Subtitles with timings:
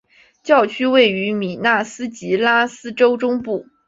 [0.41, 3.67] 教区位于米纳斯吉拉斯州中部。